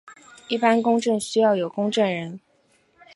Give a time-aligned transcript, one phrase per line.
[0.47, 2.39] 一般公证需要有公证人。